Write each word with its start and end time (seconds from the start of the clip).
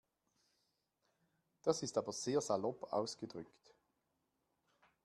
Das 1.61 1.83
ist 1.83 1.95
aber 1.95 2.11
sehr 2.11 2.41
salopp 2.41 2.91
ausgedrückt. 2.91 3.75